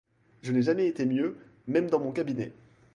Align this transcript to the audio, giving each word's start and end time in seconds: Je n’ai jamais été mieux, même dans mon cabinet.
Je 0.41 0.51
n’ai 0.51 0.63
jamais 0.63 0.87
été 0.87 1.05
mieux, 1.05 1.37
même 1.67 1.87
dans 1.91 1.99
mon 1.99 2.11
cabinet. 2.11 2.53